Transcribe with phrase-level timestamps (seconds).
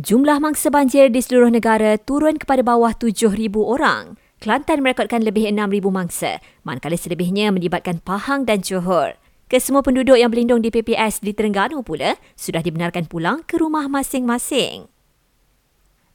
[0.00, 4.16] Jumlah mangsa banjir di seluruh negara turun kepada bawah 7,000 orang.
[4.40, 9.20] Kelantan merekodkan lebih 6,000 mangsa, manakala selebihnya melibatkan Pahang dan Johor.
[9.52, 14.88] Kesemua penduduk yang berlindung di PPS di Terengganu pula sudah dibenarkan pulang ke rumah masing-masing.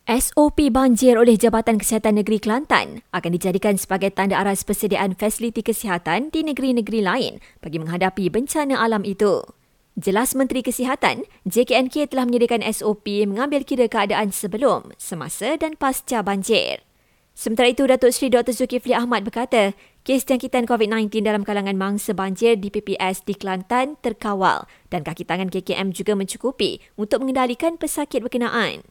[0.09, 6.33] SOP banjir oleh Jabatan Kesihatan Negeri Kelantan akan dijadikan sebagai tanda aras persediaan fasiliti kesihatan
[6.33, 9.45] di negeri-negeri lain bagi menghadapi bencana alam itu.
[9.95, 16.83] Jelas Menteri Kesihatan, JKNK telah menyediakan SOP mengambil kira keadaan sebelum, semasa dan pasca banjir.
[17.31, 18.51] Sementara itu, Datuk Seri Dr.
[18.51, 19.71] Zulkifli Ahmad berkata,
[20.03, 25.47] kes jangkitan COVID-19 dalam kalangan mangsa banjir di PPS di Kelantan terkawal dan kaki tangan
[25.47, 28.83] KKM juga mencukupi untuk mengendalikan pesakit berkenaan.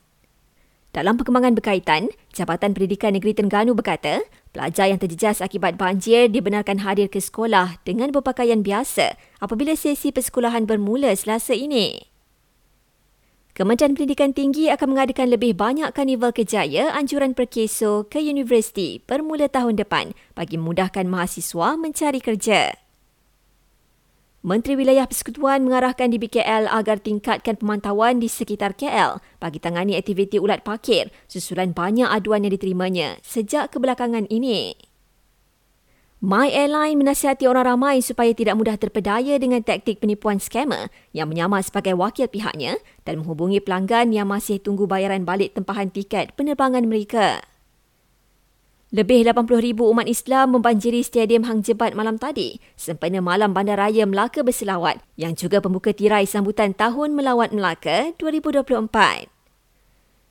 [0.97, 7.11] Dalam perkembangan berkaitan, Jabatan Pendidikan Negeri Terengganu berkata, pelajar yang terjejas akibat banjir dibenarkan hadir
[7.11, 12.15] ke sekolah dengan berpakaian biasa apabila sesi persekolahan bermula selasa ini.
[13.55, 19.78] Kementerian Pendidikan Tinggi akan mengadakan lebih banyak karnival kejaya anjuran perkeso ke universiti bermula tahun
[19.78, 22.84] depan bagi memudahkan mahasiswa mencari kerja.
[24.45, 30.37] Menteri Wilayah Persekutuan mengarahkan di BKL agar tingkatkan pemantauan di sekitar KL bagi tangani aktiviti
[30.37, 34.77] ulat pakir susulan banyak aduan yang diterimanya sejak kebelakangan ini.
[36.20, 41.65] My Airline menasihati orang ramai supaya tidak mudah terpedaya dengan taktik penipuan skamer yang menyamar
[41.65, 42.77] sebagai wakil pihaknya
[43.09, 47.41] dan menghubungi pelanggan yang masih tunggu bayaran balik tempahan tiket penerbangan mereka.
[48.95, 55.03] Lebih 80,000 umat Islam membanjiri Stadium Hang Jebat malam tadi sempena Malam Bandaraya Melaka berselawat
[55.19, 59.27] yang juga pembuka tirai sambutan Tahun Melawat Melaka 2024.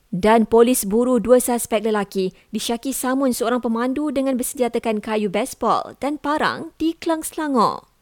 [0.08, 6.16] Dan polis buru dua suspek lelaki disyaki samun seorang pemandu dengan bersenjatakan kayu baseball dan
[6.16, 7.93] parang di Kelang Selangor.